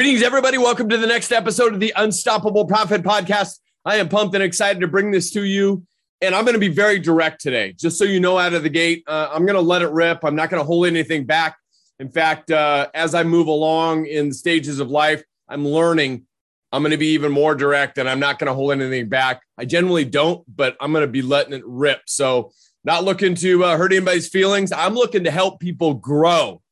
[0.00, 0.56] Greetings, everybody.
[0.56, 3.58] Welcome to the next episode of the Unstoppable Profit Podcast.
[3.84, 5.84] I am pumped and excited to bring this to you.
[6.22, 8.70] And I'm going to be very direct today, just so you know out of the
[8.70, 9.04] gate.
[9.06, 10.24] Uh, I'm going to let it rip.
[10.24, 11.58] I'm not going to hold anything back.
[11.98, 16.24] In fact, uh, as I move along in stages of life, I'm learning
[16.72, 19.42] I'm going to be even more direct and I'm not going to hold anything back.
[19.58, 22.00] I generally don't, but I'm going to be letting it rip.
[22.06, 22.52] So,
[22.84, 24.72] not looking to uh, hurt anybody's feelings.
[24.72, 26.62] I'm looking to help people grow,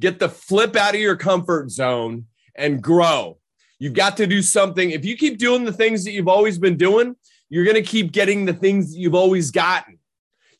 [0.00, 3.38] get the flip out of your comfort zone and grow.
[3.78, 4.90] You've got to do something.
[4.90, 7.16] If you keep doing the things that you've always been doing,
[7.48, 9.98] you're going to keep getting the things that you've always gotten.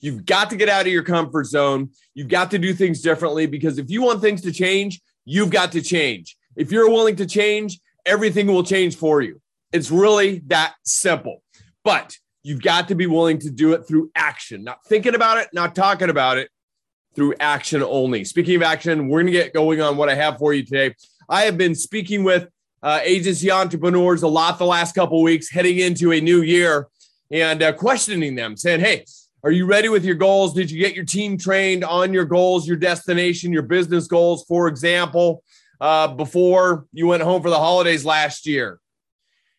[0.01, 1.91] You've got to get out of your comfort zone.
[2.15, 5.73] You've got to do things differently because if you want things to change, you've got
[5.73, 6.37] to change.
[6.57, 9.41] If you're willing to change, everything will change for you.
[9.73, 11.43] It's really that simple.
[11.85, 15.49] But you've got to be willing to do it through action, not thinking about it,
[15.53, 16.51] not talking about it,
[17.15, 18.25] through action only.
[18.25, 20.95] Speaking of action, we're going to get going on what I have for you today.
[21.33, 22.47] I have been speaking with
[22.83, 26.89] uh, agency entrepreneurs a lot the last couple weeks, heading into a new year,
[27.31, 29.07] and uh, questioning them, saying, "Hey,
[29.43, 30.53] are you ready with your goals?
[30.53, 34.69] Did you get your team trained on your goals, your destination, your business goals, for
[34.69, 35.43] example,
[35.81, 38.79] uh, before you went home for the holidays last year?"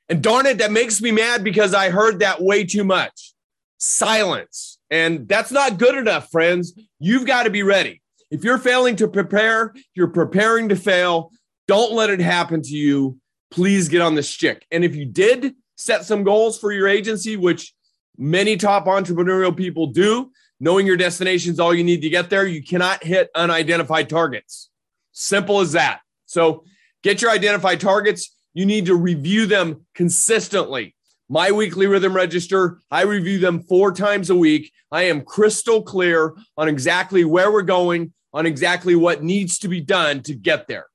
[0.09, 3.33] And darn it, that makes me mad because I heard that way too much.
[3.79, 4.77] Silence.
[4.91, 6.79] And that's not good enough, friends.
[6.99, 8.03] You've got to be ready.
[8.29, 11.31] If you're failing to prepare, you're preparing to fail.
[11.67, 13.17] Don't let it happen to you.
[13.52, 14.66] Please get on the stick.
[14.72, 17.73] And if you did set some goals for your agency, which
[18.17, 22.46] many top entrepreneurial people do, knowing your destination is all you need to get there,
[22.46, 24.69] you cannot hit unidentified targets.
[25.12, 26.02] Simple as that.
[26.25, 26.66] So
[27.03, 28.35] get your identified targets.
[28.53, 30.96] You need to review them consistently.
[31.29, 34.72] My weekly rhythm register, I review them four times a week.
[34.91, 39.81] I am crystal clear on exactly where we're going, on exactly what needs to be
[39.81, 40.85] done to get there.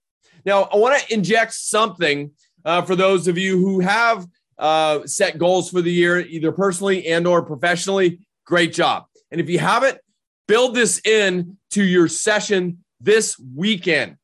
[0.45, 2.31] Now, I want to inject something
[2.65, 4.27] uh, for those of you who have
[4.59, 8.21] uh, set goals for the year, either personally and or professionally.
[8.45, 9.05] Great job.
[9.31, 9.99] And if you haven't,
[10.47, 14.17] build this in to your session this weekend.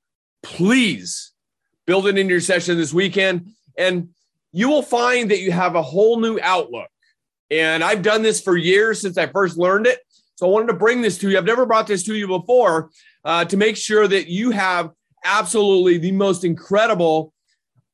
[0.43, 1.33] Please
[1.87, 4.09] build it in your session this weekend, and
[4.53, 6.89] you will find that you have a whole new outlook.
[7.51, 10.01] And I've done this for years since I first learned it.
[10.37, 11.39] So I wanted to bring this to you.
[11.39, 12.91] I've never brought this to you before
[13.25, 14.91] uh, to make sure that you have
[15.25, 17.33] absolutely the most incredible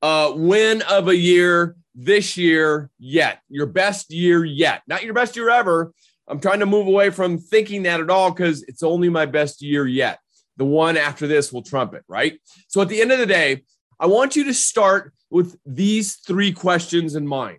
[0.02, 3.40] uh, win of a year this year yet.
[3.48, 4.82] Your best year yet.
[4.86, 5.92] Not your best year ever.
[6.28, 9.62] I'm trying to move away from thinking that at all because it's only my best
[9.62, 10.20] year yet.
[10.56, 12.38] The one after this will trump it, right?
[12.68, 13.62] So at the end of the day,
[13.98, 17.58] I want you to start with these three questions in mind.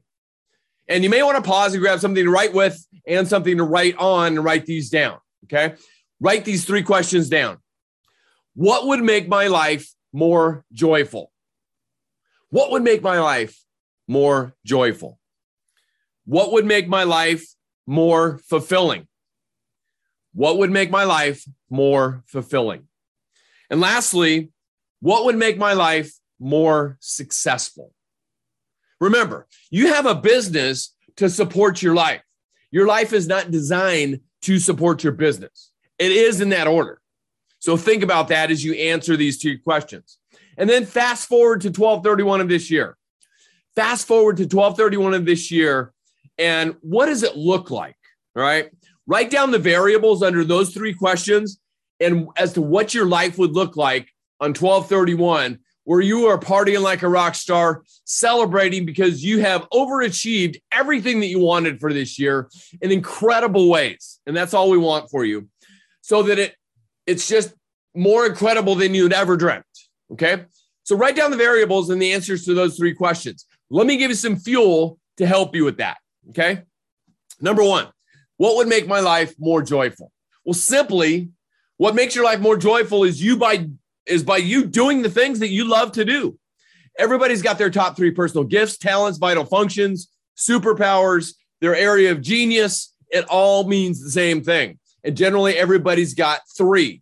[0.87, 3.63] And you may want to pause and grab something to write with and something to
[3.63, 5.19] write on and write these down.
[5.45, 5.75] Okay.
[6.19, 7.57] Write these three questions down.
[8.53, 11.31] What would make my life more joyful?
[12.49, 13.63] What would make my life
[14.07, 15.19] more joyful?
[16.25, 17.45] What would make my life
[17.87, 19.07] more fulfilling?
[20.33, 22.87] What would make my life more fulfilling?
[23.69, 24.51] And lastly,
[24.99, 27.93] what would make my life more successful?
[28.99, 32.21] Remember, you have a business to support your life.
[32.69, 35.71] Your life is not designed to support your business.
[35.97, 37.00] It is in that order.
[37.61, 40.17] So think about that as you answer these two questions.
[40.57, 42.97] And then fast forward to 1231 of this year.
[43.75, 45.93] Fast forward to 1231 of this year.
[46.39, 47.95] And what does it look like?
[48.35, 48.71] All right.
[49.05, 51.59] Write down the variables under those three questions
[51.99, 56.81] and as to what your life would look like on 1231, where you are partying
[56.81, 62.17] like a rock star, celebrating because you have overachieved everything that you wanted for this
[62.17, 62.49] year
[62.81, 64.19] in incredible ways.
[64.25, 65.47] And that's all we want for you.
[66.01, 66.55] So that it
[67.11, 67.53] it's just
[67.93, 69.65] more incredible than you'd ever dreamt.
[70.13, 70.45] Okay.
[70.83, 73.45] So write down the variables and the answers to those three questions.
[73.69, 75.97] Let me give you some fuel to help you with that.
[76.29, 76.63] Okay.
[77.41, 77.87] Number one,
[78.37, 80.11] what would make my life more joyful?
[80.45, 81.29] Well, simply,
[81.77, 83.67] what makes your life more joyful is you by
[84.05, 86.37] is by you doing the things that you love to do.
[86.97, 92.93] Everybody's got their top three personal gifts, talents, vital functions, superpowers, their area of genius.
[93.09, 94.79] It all means the same thing.
[95.03, 97.01] And generally, everybody's got three.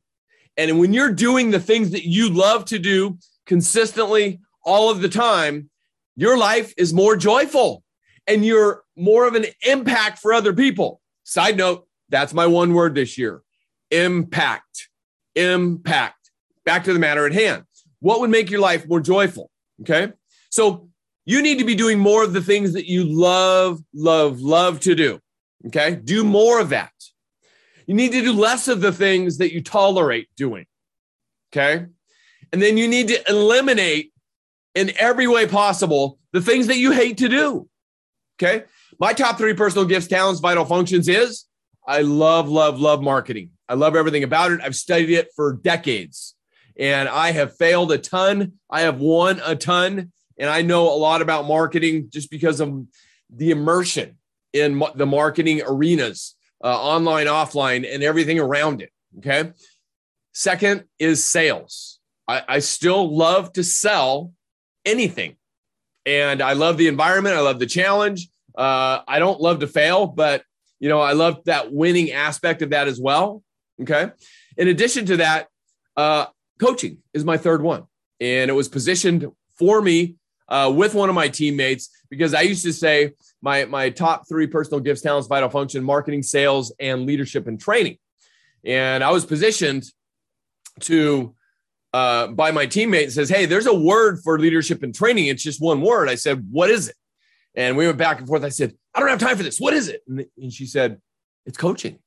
[0.58, 5.10] And when you're doing the things that you love to do consistently all of the
[5.10, 5.70] time,
[6.16, 7.84] your life is more joyful
[8.28, 11.02] and you're more of an impact for other people.
[11.24, 13.42] Side note, that's my one word this year
[13.92, 14.90] impact.
[15.36, 16.32] Impact.
[16.66, 17.64] Back to the matter at hand.
[18.02, 19.50] What would make your life more joyful?
[19.82, 20.12] Okay.
[20.50, 20.90] So
[21.26, 24.96] you need to be doing more of the things that you love, love, love to
[24.96, 25.20] do.
[25.68, 25.96] Okay.
[25.96, 26.92] Do more of that.
[27.90, 30.68] You need to do less of the things that you tolerate doing.
[31.52, 31.88] Okay.
[32.54, 34.14] And then you need to eliminate
[34.76, 37.68] in every way possible the things that you hate to do.
[38.38, 38.66] Okay.
[39.00, 41.46] My top three personal gifts, talents, vital functions is
[41.88, 43.50] I love, love, love marketing.
[43.68, 44.60] I love everything about it.
[44.64, 46.36] I've studied it for decades
[46.78, 48.54] and I have failed a ton.
[48.70, 50.12] I have won a ton.
[50.38, 52.86] And I know a lot about marketing just because of
[53.36, 54.20] the immersion
[54.54, 58.92] in the marketing arenas, uh, online, offline, and everything around it.
[59.20, 59.52] Okay.
[60.34, 62.00] Second is sales.
[62.28, 64.34] I, I still love to sell
[64.86, 65.36] anything.
[66.06, 67.36] And I love the environment.
[67.36, 68.30] I love the challenge.
[68.58, 70.44] Uh, I don't love to fail, but
[70.80, 73.44] you know, I love that winning aspect of that as well.
[73.82, 74.12] Okay.
[74.58, 75.48] In addition to that,
[75.98, 76.28] uh,
[76.60, 77.84] coaching is my third one.
[78.20, 79.26] And it was positioned
[79.58, 80.16] for me
[80.50, 83.12] uh, with one of my teammates because I used to say
[83.42, 87.98] my, my top three personal gifts, talents, vital function, marketing, sales, and leadership and training.
[88.66, 89.86] And I was positioned
[90.82, 91.36] to
[91.94, 95.28] uh, by my teammate says, Hey, there's a word for leadership and training.
[95.28, 96.10] It's just one word.
[96.10, 96.96] I said, What is it?
[97.56, 98.44] And we went back and forth.
[98.44, 99.60] I said, I don't have time for this.
[99.60, 100.02] What is it?
[100.08, 101.00] And, and she said,
[101.46, 102.00] It's coaching.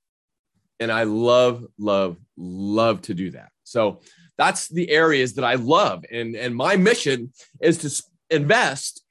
[0.79, 3.51] And I love, love, love to do that.
[3.65, 4.01] So
[4.37, 6.05] that's the areas that I love.
[6.11, 9.03] And, and my mission is to invest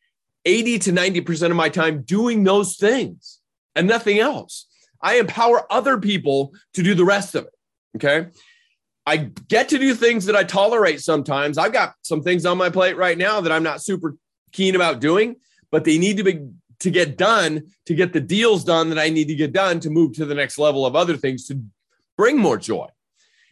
[0.46, 3.40] 80 to 90% of my time doing those things
[3.76, 4.68] and nothing else.
[5.02, 7.54] I empower other people to do the rest of it.
[7.96, 8.30] Okay.
[9.06, 11.58] I get to do things that I tolerate sometimes.
[11.58, 14.16] I've got some things on my plate right now that I'm not super
[14.52, 15.38] keen about doing,
[15.72, 16.48] but they need to be
[16.80, 19.90] to get done to get the deals done that I need to get done to
[19.90, 21.62] move to the next level of other things to
[22.18, 22.88] bring more joy.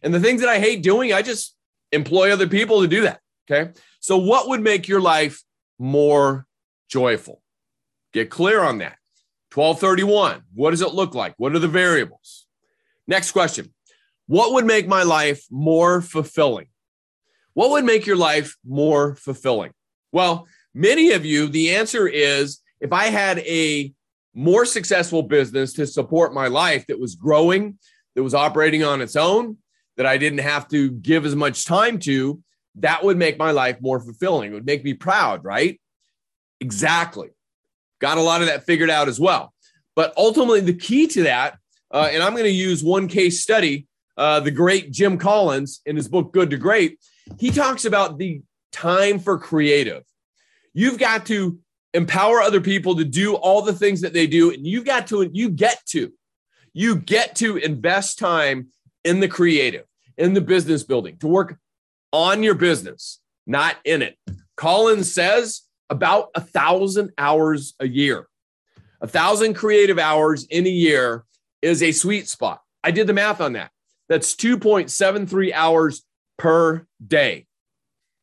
[0.01, 1.55] And the things that I hate doing, I just
[1.91, 3.21] employ other people to do that.
[3.49, 3.71] Okay.
[3.99, 5.43] So, what would make your life
[5.79, 6.45] more
[6.89, 7.41] joyful?
[8.13, 8.97] Get clear on that.
[9.53, 10.43] 1231.
[10.53, 11.33] What does it look like?
[11.37, 12.45] What are the variables?
[13.07, 13.73] Next question.
[14.27, 16.67] What would make my life more fulfilling?
[17.53, 19.71] What would make your life more fulfilling?
[20.11, 23.91] Well, many of you, the answer is if I had a
[24.35, 27.79] more successful business to support my life that was growing,
[28.15, 29.57] that was operating on its own,
[29.97, 32.41] that I didn't have to give as much time to,
[32.81, 34.51] that would make my life more fulfilling.
[34.51, 35.79] It would make me proud, right?
[36.59, 37.29] Exactly.
[37.99, 39.53] Got a lot of that figured out as well.
[39.95, 41.57] But ultimately, the key to that,
[41.91, 43.87] uh, and I'm going to use one case study
[44.19, 46.99] uh, the great Jim Collins in his book Good to Great,
[47.39, 48.41] he talks about the
[48.73, 50.03] time for creative.
[50.73, 51.57] You've got to
[51.93, 55.29] empower other people to do all the things that they do, and you've got to,
[55.31, 56.11] you get to,
[56.73, 58.67] you get to invest time
[59.05, 59.85] in the creative,
[60.17, 61.57] in the business building, to work
[62.11, 64.17] on your business, not in it.
[64.55, 68.27] Collins says about a thousand hours a year.
[69.01, 71.23] A thousand creative hours in a year
[71.61, 72.61] is a sweet spot.
[72.83, 73.71] I did the math on that.
[74.07, 76.03] That's 2.73 hours
[76.37, 77.45] per day.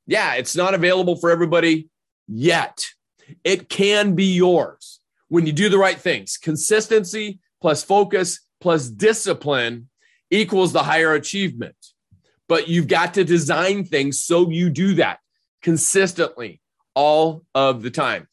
[0.07, 1.89] Yeah, it's not available for everybody
[2.29, 2.87] yet.
[3.45, 6.37] It can be yours when you do the right things.
[6.37, 9.89] Consistency plus focus plus discipline
[10.31, 11.76] equals the higher achievement.
[12.49, 15.19] But you've got to design things so you do that
[15.63, 16.61] consistently
[16.95, 18.29] all of the time.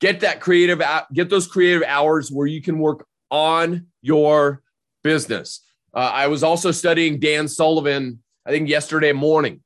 [0.00, 4.62] Get that creative get those creative hours where you can work on your
[5.02, 5.60] business.
[5.94, 9.62] Uh, I was also studying Dan Sullivan, I think yesterday morning.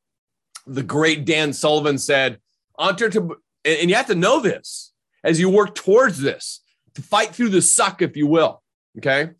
[0.66, 2.38] The great Dan Sullivan said,
[2.78, 6.60] to, and you have to know this as you work towards this,
[6.94, 8.62] to fight through the suck, if you will.
[8.98, 9.30] Okay.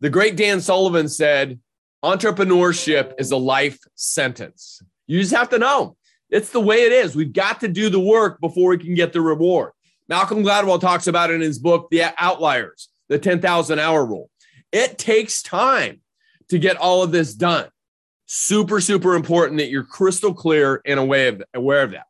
[0.00, 1.60] The great Dan Sullivan said,
[2.04, 4.82] entrepreneurship is a life sentence.
[5.06, 5.96] You just have to know
[6.28, 7.16] it's the way it is.
[7.16, 9.72] We've got to do the work before we can get the reward.
[10.08, 14.28] Malcolm Gladwell talks about it in his book, The Outliers, the 10,000 hour rule.
[14.70, 16.00] It takes time
[16.48, 17.68] to get all of this done.
[18.26, 22.06] Super, super important that you're crystal clear and aware of, aware of that.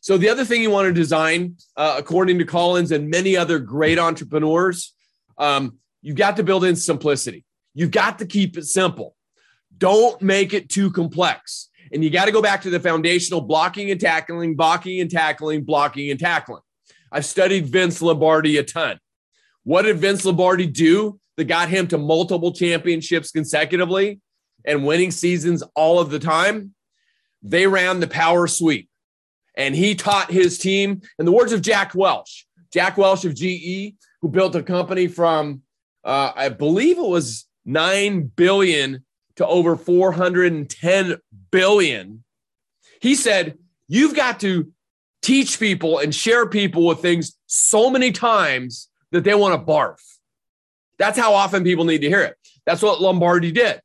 [0.00, 3.58] So, the other thing you want to design, uh, according to Collins and many other
[3.58, 4.94] great entrepreneurs,
[5.36, 7.44] um, you've got to build in simplicity.
[7.74, 9.16] You've got to keep it simple.
[9.78, 11.68] Don't make it too complex.
[11.92, 15.64] And you got to go back to the foundational blocking and tackling, blocking and tackling,
[15.64, 16.62] blocking and tackling.
[17.10, 18.98] I've studied Vince Lombardi a ton.
[19.64, 21.18] What did Vince Lombardi do?
[21.38, 24.20] that got him to multiple championships consecutively
[24.64, 26.74] and winning seasons all of the time,
[27.42, 28.90] they ran the power sweep.
[29.56, 33.94] And he taught his team, in the words of Jack Welch, Jack Welch of GE,
[34.20, 35.62] who built a company from,
[36.04, 39.04] uh, I believe it was 9 billion
[39.38, 41.16] to over 410
[41.50, 42.24] billion.
[43.00, 43.56] He said,
[43.88, 44.70] You've got to
[45.22, 49.96] teach people and share people with things so many times that they want to barf.
[50.98, 52.36] That's how often people need to hear it.
[52.66, 53.80] That's what Lombardi did.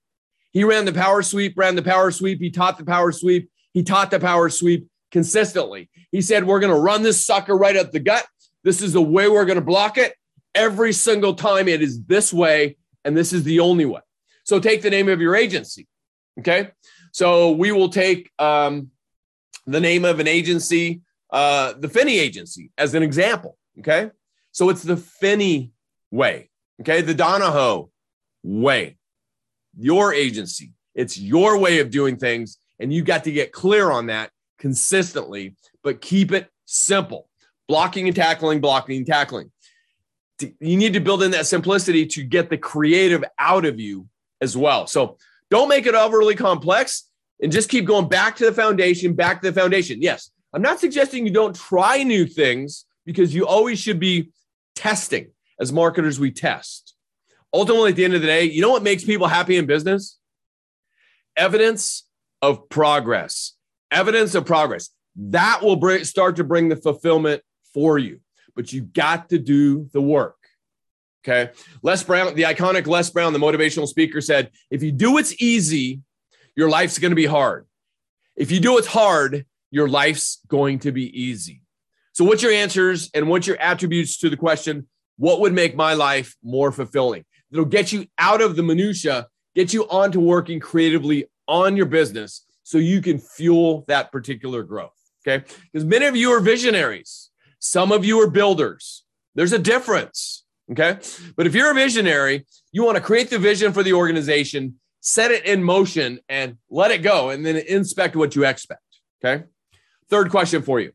[0.51, 2.39] He ran the power sweep, ran the power sweep.
[2.39, 3.49] He taught the power sweep.
[3.73, 5.89] He taught the power sweep consistently.
[6.11, 8.25] He said, We're going to run this sucker right up the gut.
[8.63, 10.15] This is the way we're going to block it.
[10.55, 14.01] Every single time it is this way, and this is the only way.
[14.43, 15.87] So take the name of your agency.
[16.39, 16.71] Okay.
[17.11, 18.89] So we will take um,
[19.65, 23.57] the name of an agency, uh, the Finney agency, as an example.
[23.79, 24.11] Okay.
[24.51, 25.71] So it's the Finney
[26.11, 26.49] way.
[26.81, 27.01] Okay.
[27.01, 27.89] The Donahoe
[28.43, 28.97] way.
[29.77, 30.73] Your agency.
[30.95, 32.59] It's your way of doing things.
[32.79, 37.29] And you got to get clear on that consistently, but keep it simple.
[37.67, 39.51] Blocking and tackling, blocking and tackling.
[40.39, 44.07] You need to build in that simplicity to get the creative out of you
[44.43, 44.85] as well.
[44.85, 45.17] So
[45.49, 47.09] don't make it overly complex
[47.41, 50.01] and just keep going back to the foundation, back to the foundation.
[50.01, 54.29] Yes, I'm not suggesting you don't try new things because you always should be
[54.75, 55.29] testing.
[55.59, 56.95] As marketers, we test.
[57.53, 60.17] Ultimately, at the end of the day, you know what makes people happy in business?
[61.37, 62.07] Evidence
[62.41, 63.53] of progress.
[63.91, 64.89] Evidence of progress.
[65.15, 68.19] That will start to bring the fulfillment for you,
[68.55, 70.42] but you got to do the work.
[71.25, 71.51] Okay.
[71.81, 76.01] Les Brown, the iconic Les Brown, the motivational speaker said, if you do what's easy,
[76.55, 77.65] your life's going to be hard.
[78.35, 81.61] If you do what's hard, your life's going to be easy.
[82.13, 84.87] So, what's your answers and what's your attributes to the question,
[85.17, 87.25] what would make my life more fulfilling?
[87.51, 92.45] It'll get you out of the minutia, get you onto working creatively on your business
[92.63, 94.91] so you can fuel that particular growth.
[95.25, 95.45] Okay.
[95.71, 99.03] Because many of you are visionaries, some of you are builders.
[99.35, 100.42] There's a difference.
[100.71, 100.97] Okay.
[101.35, 105.31] But if you're a visionary, you want to create the vision for the organization, set
[105.31, 108.81] it in motion, and let it go, and then inspect what you expect.
[109.23, 109.43] Okay.
[110.09, 110.91] Third question for you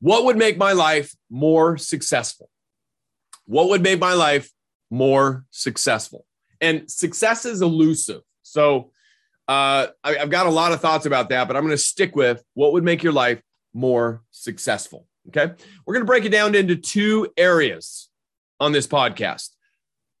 [0.00, 2.48] What would make my life more successful?
[3.46, 4.50] What would make my life
[4.90, 6.26] more successful?
[6.60, 8.22] And success is elusive.
[8.42, 8.90] So
[9.46, 12.16] uh, I, I've got a lot of thoughts about that, but I'm going to stick
[12.16, 13.42] with what would make your life
[13.74, 15.06] more successful.
[15.28, 15.52] Okay.
[15.84, 18.08] We're going to break it down into two areas
[18.60, 19.50] on this podcast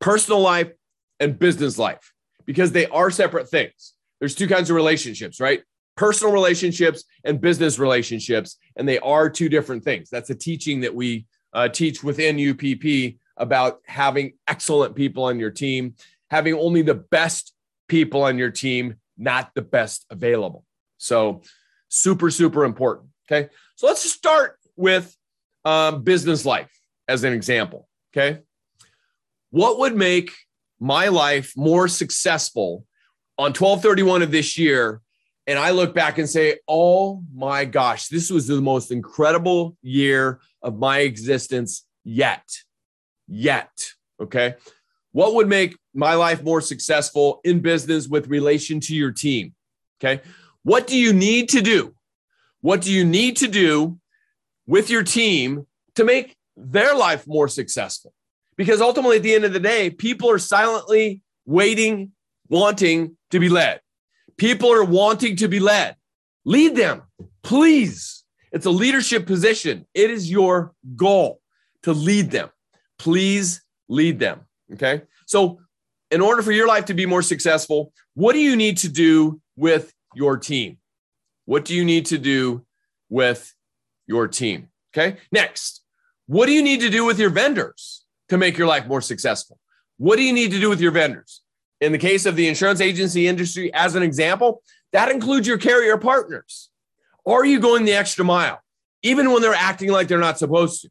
[0.00, 0.70] personal life
[1.18, 2.12] and business life,
[2.44, 3.94] because they are separate things.
[4.20, 5.62] There's two kinds of relationships, right?
[5.96, 10.10] Personal relationships and business relationships, and they are two different things.
[10.10, 15.50] That's a teaching that we uh, teach within UPP about having excellent people on your
[15.50, 15.94] team,
[16.30, 17.54] having only the best
[17.88, 20.64] people on your team, not the best available.
[20.98, 21.42] So,
[21.88, 23.08] super, super important.
[23.26, 23.48] Okay.
[23.76, 25.16] So, let's start with
[25.64, 26.70] um, business life
[27.08, 27.88] as an example.
[28.16, 28.40] Okay.
[29.50, 30.30] What would make
[30.78, 32.84] my life more successful
[33.38, 35.00] on 1231 of this year?
[35.46, 40.40] And I look back and say, oh my gosh, this was the most incredible year
[40.62, 42.44] of my existence yet.
[43.26, 43.70] Yet.
[44.20, 44.54] Okay.
[45.12, 49.54] What would make my life more successful in business with relation to your team?
[50.00, 50.22] Okay.
[50.62, 51.94] What do you need to do?
[52.60, 53.98] What do you need to do
[54.66, 55.66] with your team
[55.96, 58.12] to make their life more successful.
[58.56, 62.12] Because ultimately, at the end of the day, people are silently waiting,
[62.48, 63.80] wanting to be led.
[64.36, 65.96] People are wanting to be led.
[66.44, 67.02] Lead them,
[67.42, 68.24] please.
[68.52, 69.86] It's a leadership position.
[69.94, 71.40] It is your goal
[71.82, 72.50] to lead them.
[72.98, 74.42] Please lead them.
[74.72, 75.02] Okay.
[75.26, 75.60] So,
[76.10, 79.40] in order for your life to be more successful, what do you need to do
[79.56, 80.78] with your team?
[81.44, 82.64] What do you need to do
[83.08, 83.52] with
[84.06, 84.68] your team?
[84.96, 85.18] Okay.
[85.32, 85.83] Next,
[86.26, 89.58] what do you need to do with your vendors to make your life more successful?
[89.98, 91.42] What do you need to do with your vendors?
[91.80, 94.62] In the case of the insurance agency industry, as an example,
[94.92, 96.70] that includes your carrier partners.
[97.26, 98.60] Are you going the extra mile,
[99.02, 100.90] even when they're acting like they're not supposed to?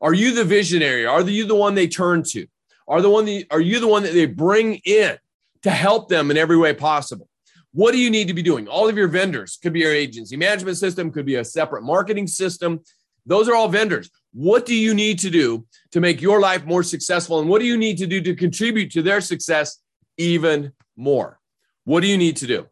[0.00, 1.06] Are you the visionary?
[1.06, 2.46] Are you the one they turn to?
[2.86, 5.16] Are the one are you the one that they bring in
[5.62, 7.28] to help them in every way possible?
[7.72, 8.68] What do you need to be doing?
[8.68, 12.26] All of your vendors could be your agency management system, could be a separate marketing
[12.26, 12.80] system,
[13.26, 14.10] those are all vendors.
[14.32, 17.40] What do you need to do to make your life more successful?
[17.40, 19.80] And what do you need to do to contribute to their success
[20.18, 21.38] even more?
[21.84, 22.66] What do you need to do?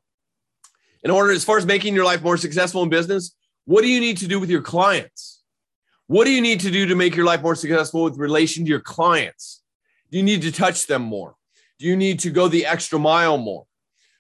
[1.03, 4.01] In order, as far as making your life more successful in business, what do you
[4.01, 5.43] need to do with your clients?
[6.07, 8.69] What do you need to do to make your life more successful with relation to
[8.69, 9.63] your clients?
[10.11, 11.37] Do you need to touch them more?
[11.79, 13.67] Do you need to go the extra mile more?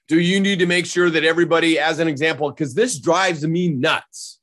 [0.08, 3.68] Do you need to make sure that everybody, as an example, because this drives me
[3.68, 4.40] nuts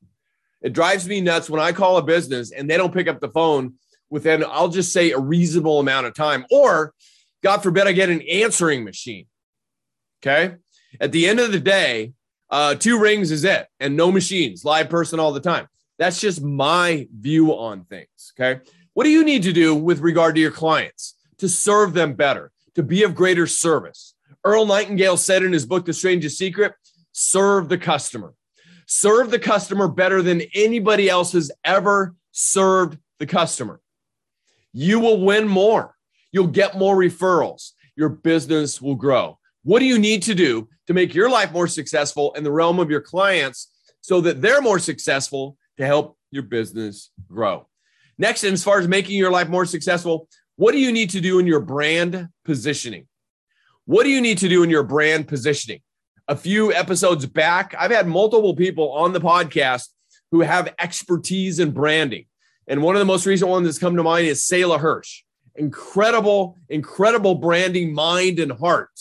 [0.62, 3.30] It drives me nuts when I call a business and they don't pick up the
[3.30, 3.75] phone
[4.10, 6.46] within, I'll just say, a reasonable amount of time.
[6.51, 6.94] Or,
[7.44, 9.25] God forbid, I get an answering machine.
[10.22, 10.56] Okay.
[11.00, 12.13] At the end of the day,
[12.50, 15.68] uh, two rings is it, and no machines, live person all the time.
[15.98, 18.34] That's just my view on things.
[18.38, 18.62] Okay.
[18.94, 22.51] What do you need to do with regard to your clients to serve them better,
[22.75, 24.16] to be of greater service?
[24.44, 26.74] Earl Nightingale said in his book, The Strangest Secret
[27.12, 28.34] serve the customer.
[28.91, 33.81] Serve the customer better than anybody else has ever served the customer.
[34.74, 35.93] You will win more.
[36.31, 37.74] You'll get more referrals.
[37.96, 39.38] Your business will grow.
[39.62, 42.79] What do you need to do to make your life more successful in the realm
[42.79, 47.67] of your clients so that they're more successful to help your business grow?
[48.17, 51.38] Next, as far as making your life more successful, what do you need to do
[51.38, 53.08] in your brand positioning?
[53.86, 55.81] What do you need to do in your brand positioning?
[56.29, 59.88] A few episodes back, I've had multiple people on the podcast
[60.29, 62.25] who have expertise in branding.
[62.67, 65.24] And one of the most recent ones that's come to mind is Selah Hirsch.
[65.55, 68.91] Incredible, incredible branding mind and heart,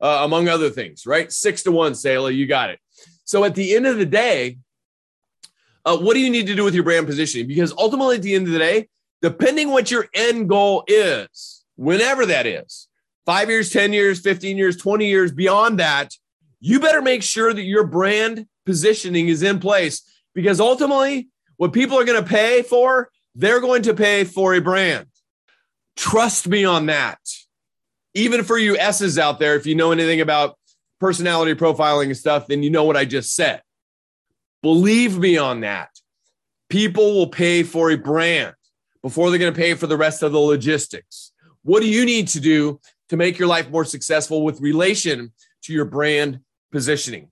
[0.00, 1.30] uh, among other things, right?
[1.30, 2.80] Six to one, Selah, you got it.
[3.24, 4.58] So at the end of the day,
[5.84, 7.46] uh, what do you need to do with your brand positioning?
[7.46, 8.88] Because ultimately, at the end of the day,
[9.20, 12.88] depending what your end goal is, whenever that is,
[13.24, 16.12] five years, 10 years, 15 years, 20 years, beyond that,
[16.64, 20.00] you better make sure that your brand positioning is in place
[20.32, 24.60] because ultimately, what people are going to pay for, they're going to pay for a
[24.60, 25.06] brand.
[25.96, 27.18] Trust me on that.
[28.14, 30.56] Even for you S's out there, if you know anything about
[31.00, 33.60] personality profiling and stuff, then you know what I just said.
[34.62, 35.90] Believe me on that.
[36.70, 38.54] People will pay for a brand
[39.02, 41.32] before they're going to pay for the rest of the logistics.
[41.64, 45.72] What do you need to do to make your life more successful with relation to
[45.72, 46.40] your brand
[46.72, 47.30] positioning?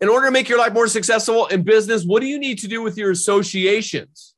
[0.00, 2.68] In order to make your life more successful in business, what do you need to
[2.68, 4.34] do with your associations?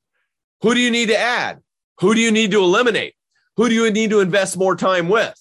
[0.62, 1.58] Who do you need to add?
[2.00, 3.14] Who do you need to eliminate?
[3.56, 5.34] Who do you need to invest more time with?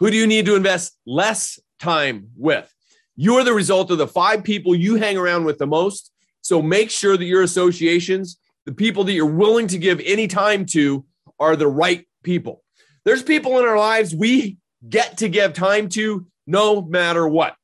[0.00, 2.70] Who do you need to invest less time with?
[3.16, 6.12] You're the result of the five people you hang around with the most
[6.44, 10.66] so make sure that your associations, the people that you're willing to give any time
[10.66, 11.06] to,
[11.40, 12.62] are the right people.
[13.04, 17.56] There's people in our lives we get to give time to no matter what.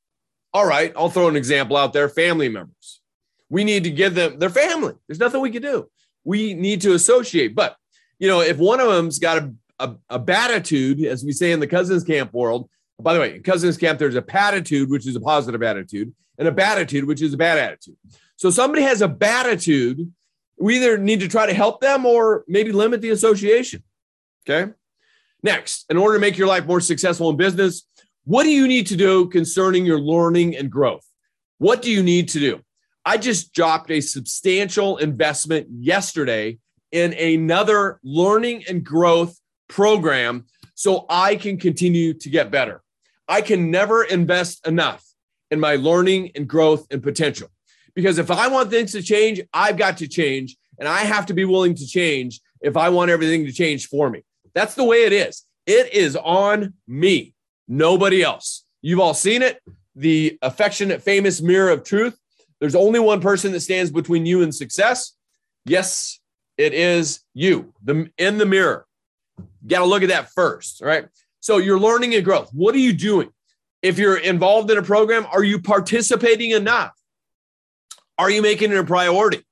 [0.53, 3.01] All right, I'll throw an example out there family members.
[3.49, 4.95] We need to give them their family.
[5.07, 5.89] There's nothing we can do.
[6.25, 7.55] We need to associate.
[7.55, 7.77] But,
[8.19, 11.53] you know, if one of them's got a, a, a bad attitude, as we say
[11.53, 12.69] in the cousins camp world,
[13.01, 16.49] by the way, in cousins camp, there's a patitude, which is a positive attitude, and
[16.49, 17.97] a bad attitude, which is a bad attitude.
[18.37, 20.13] So somebody has a bad attitude,
[20.59, 23.83] we either need to try to help them or maybe limit the association.
[24.49, 24.73] Okay.
[25.43, 27.87] Next, in order to make your life more successful in business,
[28.25, 31.07] what do you need to do concerning your learning and growth?
[31.59, 32.61] What do you need to do?
[33.05, 36.59] I just dropped a substantial investment yesterday
[36.93, 42.83] in another learning and growth program so I can continue to get better.
[43.29, 45.05] I can never invest enough
[45.51, 47.49] in my learning and growth and potential.
[47.95, 51.35] Because if I want things to change, I've got to change and I have to
[51.35, 54.25] be willing to change if I want everything to change for me.
[54.55, 55.45] That's the way it is.
[55.67, 57.35] It is on me,
[57.71, 58.65] nobody else.
[58.83, 59.63] You've all seen it.
[59.95, 62.19] The affectionate, famous mirror of truth.
[62.59, 65.13] There's only one person that stands between you and success.
[65.65, 66.21] Yes,
[66.59, 68.87] it is you, the in the mirror.
[69.67, 71.07] Got to look at that first, right?
[71.41, 72.51] So you're learning and growth.
[72.53, 73.31] What are you doing?
[73.83, 76.93] If you're involved in a program, are you participating enough?
[78.19, 79.43] Are you making it a priority?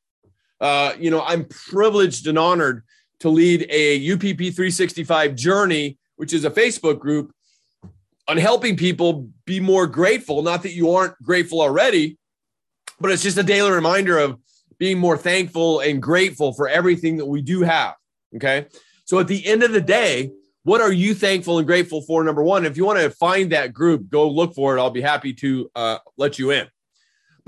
[0.61, 2.83] Uh, you know, I'm privileged and honored
[3.21, 7.33] to lead a UPP 365 journey, which is a Facebook group
[8.29, 10.43] on helping people be more grateful.
[10.43, 12.19] Not that you aren't grateful already,
[13.01, 14.39] but it's just a daily reminder of
[14.79, 17.95] being more thankful and grateful for everything that we do have.
[18.37, 18.67] Okay.
[19.07, 20.31] So at the end of the day,
[20.63, 22.23] what are you thankful and grateful for?
[22.23, 24.81] Number one, if you want to find that group, go look for it.
[24.81, 26.69] I'll be happy to uh, let you in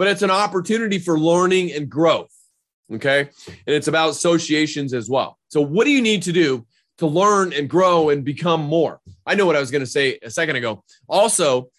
[0.00, 2.34] but it's an opportunity for learning and growth.
[2.90, 3.20] Okay.
[3.46, 5.38] And it's about associations as well.
[5.48, 6.66] So, what do you need to do
[7.00, 9.00] to learn and grow and become more?
[9.26, 10.84] I know what I was going to say a second ago.
[11.08, 11.70] Also,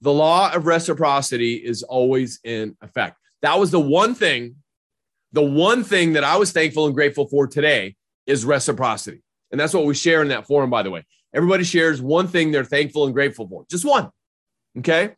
[0.00, 3.18] the law of reciprocity is always in effect.
[3.42, 4.56] That was the one thing,
[5.32, 9.22] the one thing that I was thankful and grateful for today is reciprocity.
[9.50, 11.04] And that's what we share in that forum, by the way.
[11.34, 14.10] Everybody shares one thing they're thankful and grateful for, just one.
[14.78, 15.12] Okay.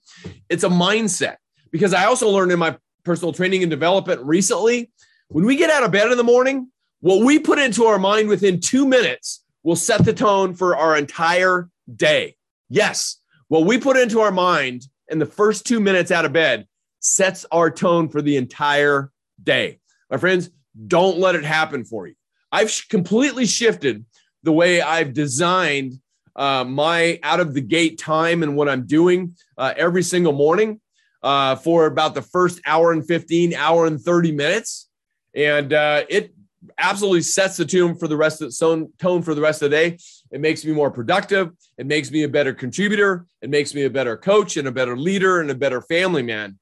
[0.48, 1.36] It's a mindset
[1.70, 4.90] because I also learned in my personal training and development recently
[5.28, 8.28] when we get out of bed in the morning, what we put into our mind
[8.28, 12.36] within two minutes will set the tone for our entire day.
[12.68, 16.66] Yes, what we put into our mind in the first two minutes out of bed
[17.00, 19.10] sets our tone for the entire
[19.42, 19.80] day.
[20.10, 20.50] My friends,
[20.86, 22.14] don't let it happen for you.
[22.52, 24.04] I've completely shifted
[24.42, 25.94] the way I've designed
[26.36, 30.80] uh, my out of the gate time and what I'm doing uh, every single morning
[31.22, 34.88] uh, for about the first hour and 15, hour and 30 minutes.
[35.34, 36.32] And uh, it
[36.76, 39.76] absolutely sets the tune for the rest of the tone for the rest of the
[39.76, 39.98] day.
[40.30, 41.50] It makes me more productive.
[41.76, 43.26] It makes me a better contributor.
[43.42, 46.58] It makes me a better coach and a better leader and a better family man.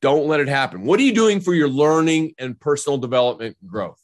[0.00, 0.84] Don't let it happen.
[0.84, 4.00] What are you doing for your learning and personal development growth?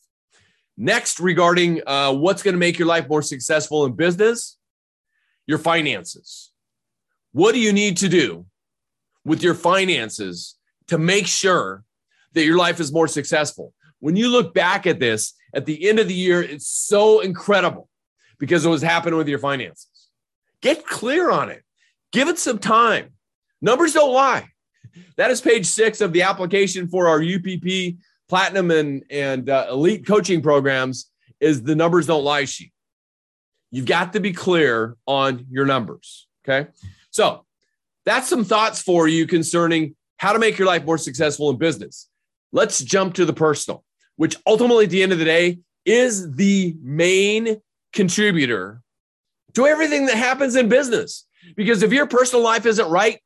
[0.77, 4.59] Next, regarding uh, what's going to make your life more successful in business,
[5.47, 6.53] your finances.
[7.33, 8.47] What do you need to do
[9.25, 10.57] with your finances
[10.88, 11.83] to make sure
[12.33, 13.73] that your life is more successful?
[14.01, 17.89] When you look back at this at the end of the year, it's so incredible
[18.39, 19.89] because it was happening with your finances.
[20.61, 21.63] Get clear on it,
[22.13, 23.13] give it some time.
[23.61, 24.49] Numbers don't lie.
[25.17, 27.97] That is page six of the application for our UPP
[28.29, 32.73] platinum and, and uh, elite coaching programs is the numbers don't lie sheet.
[33.71, 36.27] You've got to be clear on your numbers.
[36.45, 36.71] Okay.
[37.11, 37.45] So
[38.05, 42.09] that's some thoughts for you concerning how to make your life more successful in business.
[42.53, 43.85] Let's jump to the personal,
[44.16, 47.61] which ultimately at the end of the day is the main
[47.92, 48.83] contributor
[49.55, 51.26] to everything that happens in business.
[51.57, 53.20] Because if your personal life isn't right,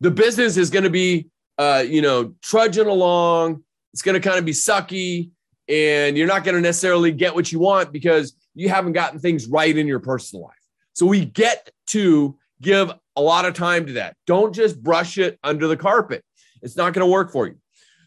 [0.00, 3.64] the business is going to be, uh, you know, trudging along.
[3.92, 5.30] It's going to kind of be sucky,
[5.68, 9.46] and you're not going to necessarily get what you want because you haven't gotten things
[9.46, 10.54] right in your personal life.
[10.92, 14.16] So we get to give a lot of time to that.
[14.26, 16.24] Don't just brush it under the carpet.
[16.62, 17.56] It's not going to work for you.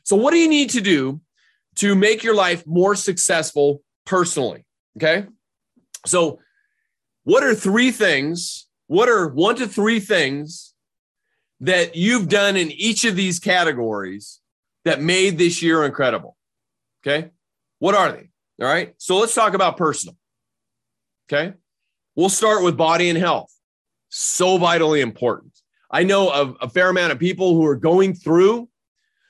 [0.04, 1.22] So, what do you need to do
[1.76, 4.66] to make your life more successful personally?
[4.98, 5.26] Okay.
[6.06, 6.40] So,
[7.24, 8.68] what are three things?
[8.88, 10.74] What are one to three things
[11.62, 14.42] that you've done in each of these categories
[14.84, 16.36] that made this year incredible?
[17.06, 17.30] Okay.
[17.80, 18.30] What are they?
[18.62, 18.94] All right.
[18.98, 20.18] So let's talk about personal.
[21.32, 21.54] Okay.
[22.16, 23.52] We'll start with body and health.
[24.10, 25.54] So vitally important.
[25.90, 28.70] I know of a fair amount of people who are going through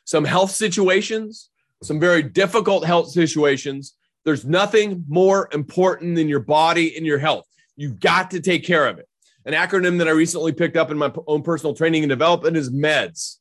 [0.05, 1.50] some health situations,
[1.83, 3.95] some very difficult health situations.
[4.23, 7.45] There's nothing more important than your body and your health.
[7.75, 9.07] You've got to take care of it.
[9.45, 12.69] An acronym that I recently picked up in my own personal training and development is
[12.69, 13.39] MEDS.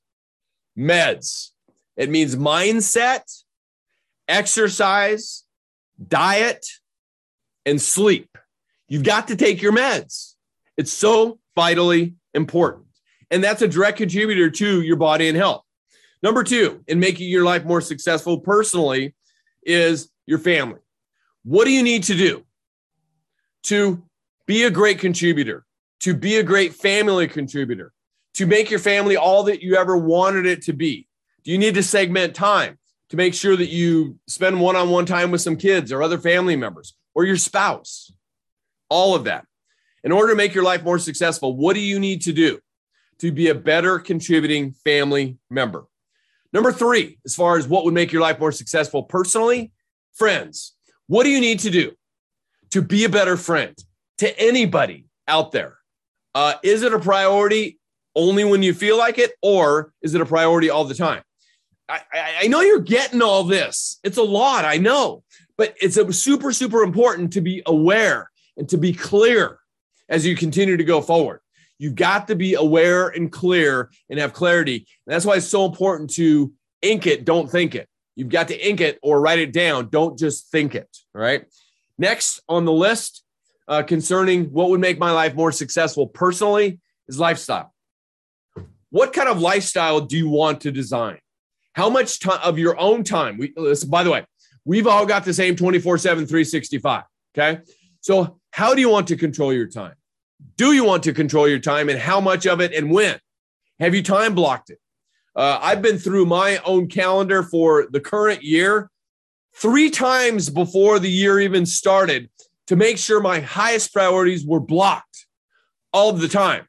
[0.75, 1.53] MEDS.
[1.97, 3.23] It means mindset,
[4.27, 5.45] exercise,
[6.09, 6.67] diet,
[7.67, 8.39] and sleep.
[8.89, 10.35] You've got to take your meds.
[10.79, 12.87] It's so vitally important.
[13.31, 15.65] And that's a direct contributor to your body and health.
[16.23, 19.15] Number two, in making your life more successful personally,
[19.63, 20.81] is your family.
[21.45, 22.45] What do you need to do
[23.65, 24.03] to
[24.47, 25.65] be a great contributor,
[26.01, 27.93] to be a great family contributor,
[28.35, 31.07] to make your family all that you ever wanted it to be?
[31.45, 32.79] Do you need to segment time
[33.09, 36.19] to make sure that you spend one on one time with some kids or other
[36.19, 38.13] family members or your spouse?
[38.89, 39.47] All of that.
[40.05, 42.59] In order to make your life more successful, what do you need to do
[43.19, 45.87] to be a better contributing family member?
[46.53, 49.73] Number three, as far as what would make your life more successful personally,
[50.15, 50.75] friends.
[51.07, 51.93] What do you need to do
[52.71, 53.77] to be a better friend
[54.19, 55.79] to anybody out there?
[56.35, 57.79] Uh, is it a priority
[58.17, 61.23] only when you feel like it, or is it a priority all the time?
[61.89, 63.99] I, I, I know you're getting all this.
[64.05, 65.25] It's a lot, I know,
[65.57, 69.59] but it's a super, super important to be aware and to be clear
[70.09, 71.41] as you continue to go forward.
[71.81, 74.87] You've got to be aware and clear and have clarity.
[75.07, 77.89] And that's why it's so important to ink it, don't think it.
[78.17, 79.89] You've got to ink it or write it down.
[79.89, 80.95] Don't just think it.
[81.15, 81.47] All right.
[81.97, 83.25] Next on the list
[83.67, 87.73] uh, concerning what would make my life more successful personally is lifestyle.
[88.91, 91.19] What kind of lifestyle do you want to design?
[91.73, 93.39] How much time of your own time?
[93.39, 94.27] We, listen, by the way,
[94.67, 97.05] we've all got the same 24 7, 365.
[97.35, 97.63] Okay.
[98.03, 99.95] So, how do you want to control your time?
[100.57, 103.19] Do you want to control your time and how much of it and when?
[103.79, 104.79] Have you time blocked it?
[105.35, 108.91] Uh, I've been through my own calendar for the current year
[109.55, 112.29] three times before the year even started
[112.67, 115.27] to make sure my highest priorities were blocked
[115.93, 116.67] all the time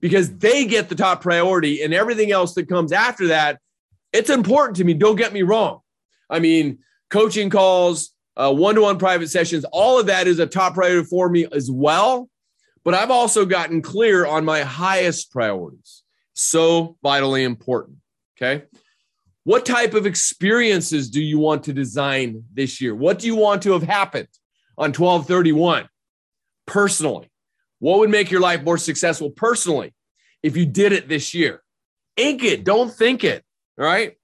[0.00, 3.58] because they get the top priority and everything else that comes after that
[4.12, 5.80] it's important to me don't get me wrong
[6.30, 6.78] i mean
[7.10, 11.46] coaching calls uh, one-to-one private sessions all of that is a top priority for me
[11.52, 12.28] as well
[12.84, 16.02] but i've also gotten clear on my highest priorities
[16.34, 17.98] so vitally important
[18.36, 18.64] okay
[19.44, 23.62] what type of experiences do you want to design this year what do you want
[23.62, 24.28] to have happened
[24.78, 25.88] on 1231
[26.66, 27.30] personally?
[27.78, 29.94] What would make your life more successful personally
[30.42, 31.62] if you did it this year?
[32.16, 33.44] Ink it, don't think it.
[33.78, 34.16] All right.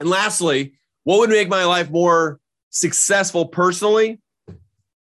[0.00, 0.74] And lastly,
[1.04, 2.38] What would make my life more
[2.70, 4.20] successful personally?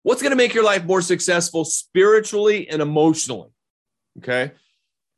[0.06, 3.50] What's going to make your life more successful spiritually and emotionally?
[4.20, 4.52] Okay.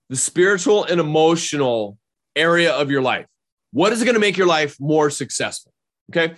[0.07, 1.97] The spiritual and emotional
[2.37, 3.25] area of your life.
[3.71, 5.73] What is going to make your life more successful?
[6.09, 6.35] Okay.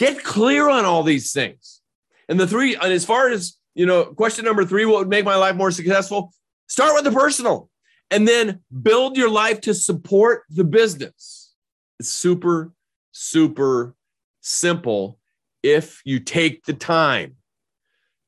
[0.00, 1.80] Get clear on all these things.
[2.28, 5.24] And the three, and as far as, you know, question number three, what would make
[5.24, 6.32] my life more successful?
[6.66, 7.70] Start with the personal
[8.10, 11.54] and then build your life to support the business.
[12.00, 12.72] It's super,
[13.12, 13.94] super
[14.40, 15.20] simple
[15.62, 17.36] if you take the time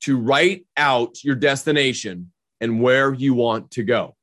[0.05, 4.15] to write out your destination and where you want to go.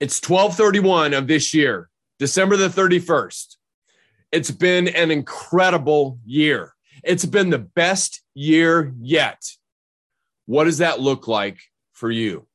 [0.00, 3.56] It's 1231 of this year, December the 31st.
[4.32, 6.74] It's been an incredible year.
[7.04, 9.42] It's been the best year yet.
[10.46, 11.58] What does that look like
[11.92, 12.46] for you?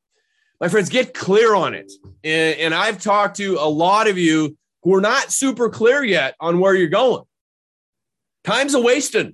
[0.60, 1.92] My friends, get clear on it.
[2.24, 6.60] And, I've talked to a lot of you who are not super clear yet on
[6.60, 7.24] where you're going.
[8.44, 9.34] Time's a wasting.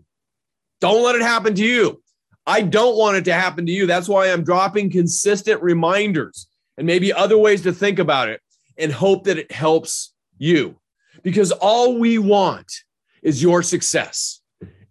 [0.82, 2.02] Don't let it happen to you.
[2.50, 3.86] I don't want it to happen to you.
[3.86, 6.48] That's why I'm dropping consistent reminders
[6.80, 8.42] and maybe other ways to think about it
[8.76, 10.80] and hope that it helps you.
[11.22, 12.74] Because all we want
[13.22, 14.42] is your success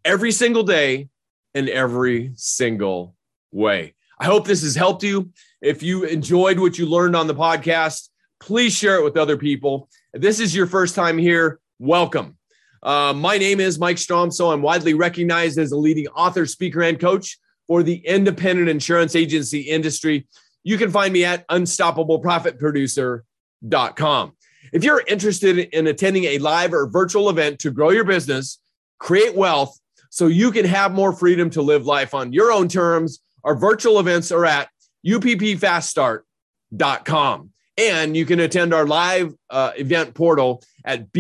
[0.05, 1.09] every single day
[1.53, 3.17] and every single
[3.51, 3.97] way.
[4.21, 5.31] I hope this has helped you.
[5.61, 9.89] If you enjoyed what you learned on the podcast, please share it with other people.
[10.13, 12.37] If this is your first time here, welcome.
[12.85, 17.01] Uh, my name is Mike So I'm widely recognized as a leading author, speaker, and
[17.01, 17.37] coach
[17.69, 20.27] for the independent insurance agency industry.
[20.65, 24.33] You can find me at unstoppableprofitproducer.com.
[24.73, 28.59] If you're interested in attending a live or virtual event to grow your business,
[28.99, 29.79] create wealth,
[30.11, 34.01] so you can have more freedom to live life on your own terms, our virtual
[34.01, 34.69] events are at
[35.07, 37.53] uppfaststart.com.
[37.77, 41.13] And you can attend our live uh, event portal at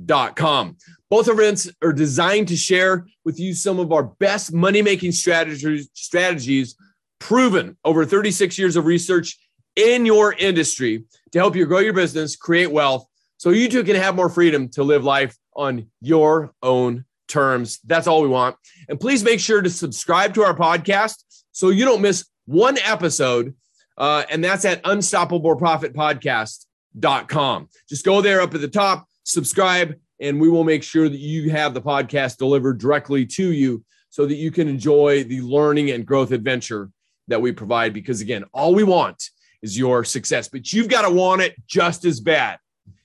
[0.00, 0.76] beunstoppablebootcamp.com.
[1.10, 5.88] Both events are designed to share with you some of our best money making strategies,
[5.94, 6.76] strategies
[7.18, 9.38] proven over 36 years of research
[9.76, 13.96] in your industry to help you grow your business, create wealth, so you too can
[13.96, 17.80] have more freedom to live life on your own terms.
[17.84, 18.56] That's all we want.
[18.88, 23.54] And please make sure to subscribe to our podcast so you don't miss one episode.
[23.96, 27.68] Uh, and that's at unstoppableprofitpodcast.com.
[27.88, 31.50] Just go there up at the top, subscribe, and we will make sure that you
[31.50, 36.06] have the podcast delivered directly to you so that you can enjoy the learning and
[36.06, 36.90] growth adventure
[37.26, 37.92] that we provide.
[37.92, 39.30] Because again, all we want
[39.62, 42.58] is your success, but you've got to want it just as bad.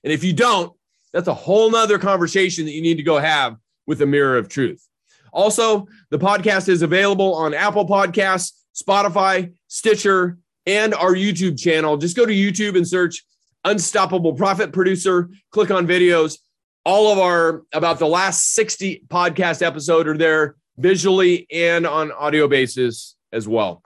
[0.04, 0.72] And if you don't,
[1.12, 4.50] that's a whole nother conversation that you need to go have with a mirror of
[4.50, 4.86] truth.
[5.34, 11.98] Also, the podcast is available on Apple Podcasts, Spotify, Stitcher, and our YouTube channel.
[11.98, 13.26] Just go to YouTube and search
[13.64, 16.40] Unstoppable Profit Producer, click on videos.
[16.86, 22.48] All of our about the last 60 podcast episode are there visually and on audio
[22.48, 23.84] basis as well.